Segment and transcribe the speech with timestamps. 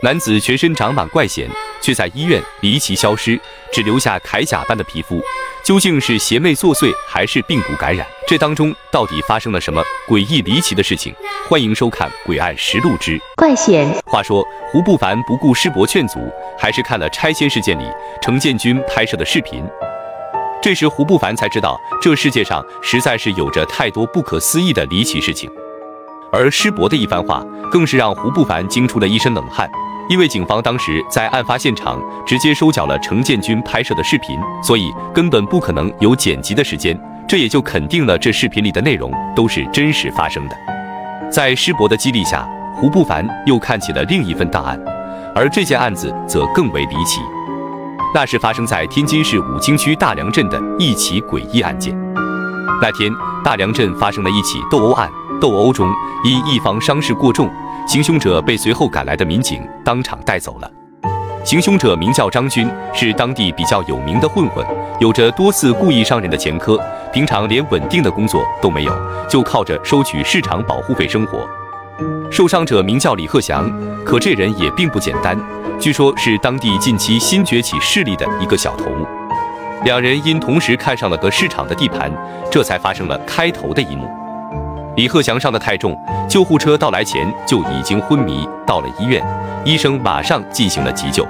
[0.00, 1.48] 男子全身长满怪癣，
[1.80, 3.38] 却在医院离奇消失，
[3.72, 5.20] 只留下铠甲般的皮肤。
[5.64, 8.06] 究竟是邪魅作祟，还是病毒感染？
[8.24, 11.12] 这当中到底发生了什么诡异离奇的事情？
[11.48, 13.92] 欢迎收看《诡案实录之怪癣》。
[14.06, 17.84] 话说胡不凡不顾师伯劝阻，还是看了拆迁事件里
[18.22, 19.64] 程建军拍摄的视频。
[20.62, 25.50] 这时胡不凡才知道，这世界上实在是有着太多不可思议的离奇事情。
[26.30, 27.42] 而师伯的一番话，
[27.72, 29.68] 更是让胡不凡惊出了一身冷汗。
[30.08, 40.56] 因为警方当时在案发现场直接收缴了程建军拍摄的视频，所以根本不可能有剪辑的时间，这也就肯定了这视频里的内容都是真实发生的。
[41.30, 44.80] 在师伯的激励下，胡不凡又看起了另一份档案，
[45.34, 47.20] 而这件案子则更为离奇。
[48.14, 51.94] 那是发生在天津市武清区大梁镇的一起诡异案件。
[52.80, 53.12] 那天，
[53.44, 55.92] 大梁镇发生了一起斗殴案，斗殴中
[56.24, 57.50] 因一方伤势过重。
[57.88, 60.70] 行凶者被随后赶来的民警当场带走了。
[61.42, 64.62] 行凶者名叫张军，是当地比较有名的混混，
[65.00, 66.78] 有着多次故意伤人的前科，
[67.14, 68.92] 平常连稳定的工作都没有，
[69.26, 71.48] 就靠着收取市场保护费生活。
[72.30, 73.72] 受伤者名叫李鹤祥，
[74.04, 75.34] 可这人也并不简单，
[75.80, 79.06] 据说是当地近期新崛起势力的一个小头目。
[79.84, 82.12] 两人因同时看上了个市场的地盘，
[82.52, 84.06] 这才发生了开头的一幕。
[84.98, 85.96] 李鹤祥伤得太重，
[86.28, 88.44] 救护车到来前就已经昏迷。
[88.66, 89.24] 到了医院，
[89.64, 91.24] 医生马上进行了急救。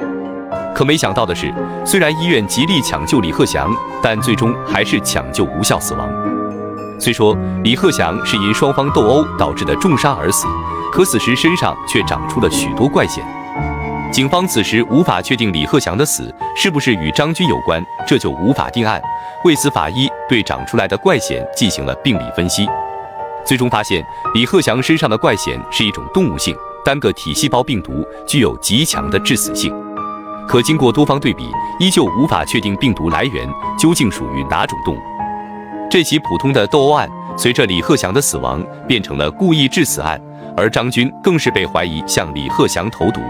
[0.74, 1.52] 可没想到的是，
[1.84, 3.70] 虽然医院极力抢救李鹤祥，
[4.02, 6.08] 但最终还是抢救无效死亡。
[6.98, 10.46] 虽说李鹤祥是因双方斗殴导致的重伤而死，
[10.90, 13.20] 可此时身上却长出了许多怪癣。
[14.10, 18.98] 警方此时无法确定李鹤祥的死是不是与张军有关，这就无法定案。
[19.44, 22.66] 为此，法医对长出来的怪癣进行了病理分析。
[23.48, 26.54] 最终发现，李鹤祥身上的怪癣是一种动物性
[26.84, 29.74] 单个体细胞病毒，具有极强的致死性。
[30.46, 34.98] 可经过多方对比，依旧无法确定病毒来源究竟属于哪种动物。
[35.90, 37.08] 这起普通的斗殴案，
[37.38, 40.20] 随着李鹤祥的死亡，变成了故意致死案，
[40.54, 43.22] 而张军更是被怀疑向李鹤祥投毒。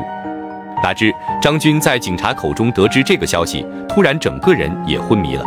[0.83, 5.45] 哪知张军在警察口中得知这个消息，突然整个人也昏迷了。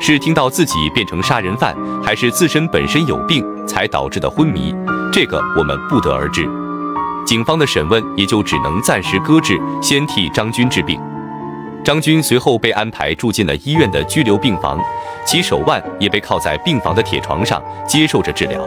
[0.00, 4.74] 是听到自己变成杀人犯，还是自身本身有病才导致的昏迷？
[5.12, 6.48] 这个我们不得而知。
[7.24, 11.00] 警方的审问也就只能暂时搁置，先替张军治病。
[11.82, 14.78] 张军随后被安排住进了医院的拘留病房，
[15.24, 18.60] 其手腕也被铐在病房的铁床上接受着治疗。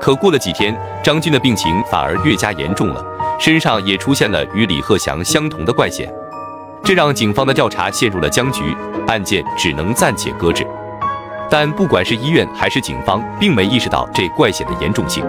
[0.00, 3.04] 可过了几天，张军的病情反而越加严重了，
[3.38, 6.06] 身上也出现了与李鹤祥相同的怪癣。
[6.84, 10.66] 这让警方的调查陷入了僵局，案件只能暂且搁置。
[11.50, 15.24] 但不管是医院还是警方，并没意识到这怪险的严重性。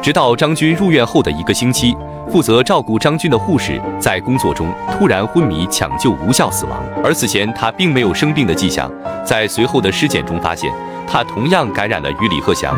[0.00, 1.96] 直到张军入院后的一个星期，
[2.30, 6.80] 负责照顾张军的护士在工作中突然昏迷，抢救无效死亡。
[7.02, 8.88] 而此前他并没有生病的迹象，
[9.26, 10.72] 在随后的尸检中发现，
[11.08, 12.72] 他同样感染了与李鹤祥、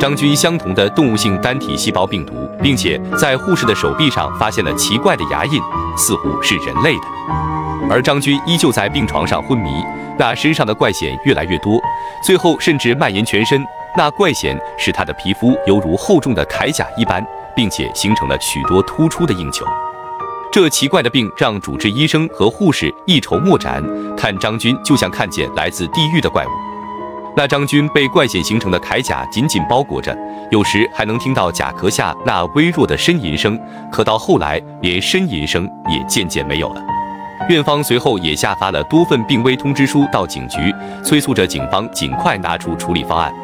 [0.00, 5.62] 张军相同的动物性单体细胞病毒，并且在护士的手臂上发现了奇怪的牙印，
[5.96, 7.06] 似乎是人类的。
[7.90, 9.84] 而张军依旧在病床上昏迷，
[10.18, 11.80] 那身上的怪癣越来越多，
[12.24, 13.64] 最后甚至蔓延全身。
[13.96, 19.64] 那怪癣使他的皮肤犹如厚重的铠甲一般，并且形成了许多突出的硬球。
[20.50, 23.82] 这奇怪的病让主治医生和护士一筹莫展，
[24.16, 26.73] 看张军就像看见来自地狱的怪物。
[27.36, 30.16] 那张军被怪癣形成的铠甲紧紧包裹着，
[30.50, 36.82] 有时还能听到甲壳下那微弱的呻吟声，可到后来连呻吟声也渐渐没有了。
[37.48, 40.72] 院方随后也下发了多份病危通知书到警局，
[41.02, 43.34] 催促着警方尽快拿出处理方案。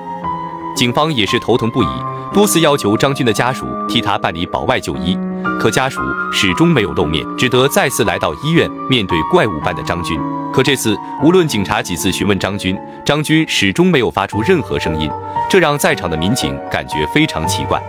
[0.76, 1.88] 警方也是头疼不已，
[2.32, 5.18] 多次要求张军的家属替他办理保外就医，
[5.58, 6.00] 可家属
[6.32, 10.18] 始终没有露面，只得再次来到医院面对怪物般的张军。
[10.52, 15.10] 可这次无论警察几次询问张军，张军始终没有发出任何声音，
[15.48, 17.80] 这让在场的民警感觉非常奇怪。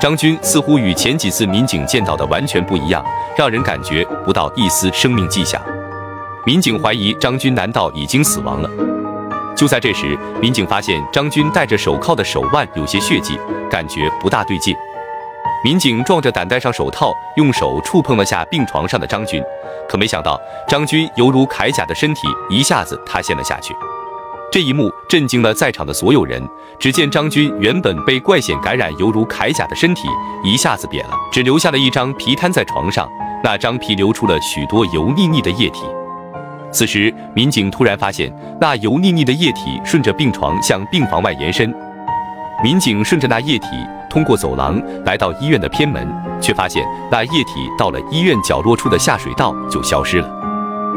[0.00, 3.04] 张军似乎与前几次民警见到的完全不一样，
[3.36, 5.60] 让人感觉不到一丝生命迹象。
[6.44, 8.70] 民警怀疑张军难道已经死亡了？
[9.54, 13.38] 就在这时，民警发现张军戴着手铐的手腕有些血迹，
[13.70, 14.74] 感觉不大对劲。
[15.64, 19.42] 民警壮着胆戴上手套，用手触碰了下病床上的张军，
[19.88, 23.74] 可没想到张军犹如铠甲的身体一下子塌陷了下去。
[24.50, 26.42] 这一幕震惊了在场的所有人。
[26.78, 30.08] 只见张军原本被怪癣感染、犹如铠甲的身体
[30.42, 33.08] 一下子瘪了，只留下了一张皮瘫在床上。
[33.44, 35.84] 那张皮流出了许多油腻腻的液体。
[36.72, 41.72] 此时，民警突然发现，那油腻腻的液体顺着病床向病房外延伸。
[42.62, 43.66] 民警顺着那液体，
[44.08, 46.06] 通过走廊来到医院的偏门，
[46.40, 50.30] 却发现那液体到了医院角落处的下水道就消失了。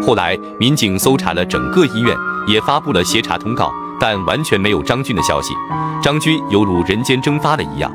[0.06, 2.16] 后来，民警搜查了整个医院，
[2.48, 5.56] 也发布了协查通告，但完全没有张军的消息。
[6.04, 7.92] 张军犹如人间蒸发了一样。